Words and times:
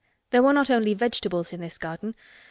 There 0.31 0.41
were 0.41 0.51
not 0.51 0.71
only 0.71 0.95
vegetables 0.95 1.53
in 1.53 1.59
this 1.61 1.77
garden. 1.77 2.15